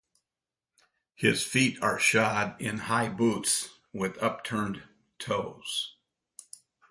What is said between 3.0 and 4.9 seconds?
boots with upturned